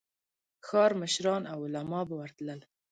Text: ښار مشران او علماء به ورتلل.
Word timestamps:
ښار 0.67 0.91
مشران 1.01 1.43
او 1.53 1.57
علماء 1.67 2.03
به 2.09 2.15
ورتلل. 2.21 2.59